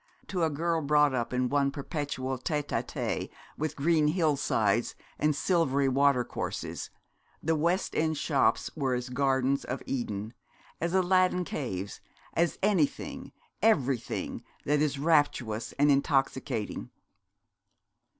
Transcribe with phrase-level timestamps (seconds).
[0.29, 4.95] To a girl brought up in one perpetual tête à tête with green hill sides
[5.19, 6.89] and silvery watercourses,
[7.43, 10.33] the West End shops were as gardens of Eden,
[10.81, 12.01] as Aladdin Caves,
[12.33, 16.89] as anything, everything that is rapturous and intoxicating.